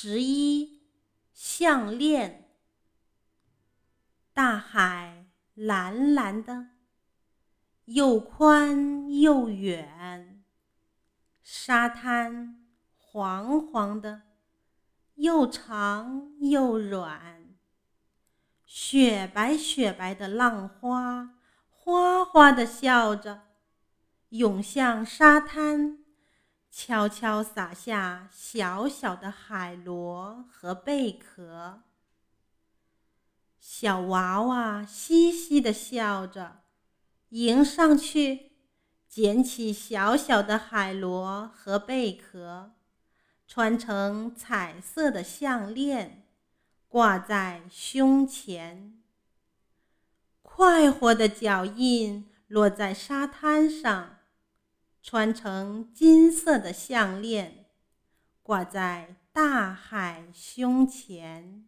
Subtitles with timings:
[0.00, 0.80] 十一
[1.32, 2.54] 项链。
[4.32, 6.68] 大海蓝蓝的，
[7.86, 10.44] 又宽又远；
[11.42, 12.64] 沙滩
[12.96, 14.22] 黄黄的，
[15.16, 17.56] 又长又软。
[18.64, 21.34] 雪白雪白的浪花，
[21.70, 23.48] 哗哗的笑着，
[24.28, 25.97] 涌向沙滩。
[26.70, 31.82] 悄悄洒下小小的海螺和贝壳，
[33.58, 36.60] 小娃娃嘻嘻地笑着，
[37.30, 38.52] 迎上去
[39.08, 42.72] 捡起小小的海螺和贝壳，
[43.46, 46.26] 穿成彩色的项链，
[46.86, 49.02] 挂在胸前。
[50.42, 54.17] 快活的脚印落在沙滩上。
[55.02, 57.66] 穿成金色的项链，
[58.42, 61.66] 挂在大海胸前。